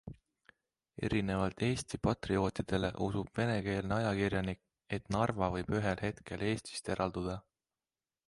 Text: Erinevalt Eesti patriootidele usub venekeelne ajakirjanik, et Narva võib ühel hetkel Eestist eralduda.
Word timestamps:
Erinevalt 1.07 1.59
Eesti 1.65 1.97
patriootidele 2.07 2.89
usub 3.07 3.29
venekeelne 3.41 3.95
ajakirjanik, 3.99 4.61
et 4.99 5.13
Narva 5.17 5.51
võib 5.57 5.71
ühel 5.81 6.01
hetkel 6.07 6.47
Eestist 6.49 6.93
eralduda. 6.97 7.37